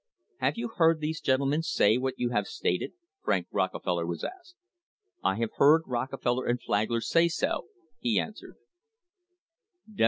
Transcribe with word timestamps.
""Have 0.41 0.57
you 0.57 0.69
heard 0.77 0.99
those 0.99 1.19
gentlemen 1.19 1.61
say 1.61 1.95
what 1.99 2.17
you 2.17 2.31
have 2.31 2.47
stated?" 2.47 2.93
Frank 3.23 3.45
Rockefeller 3.51 4.07
was 4.07 4.23
asked. 4.23 4.55
"I 5.23 5.35
have 5.35 5.51
heard 5.57 5.83
Rockefeller 5.85 6.47
and 6.47 6.59
Flagler 6.59 7.01
say 7.01 7.27
so," 7.27 7.67
he 7.99 8.19
answered. 8.19 8.55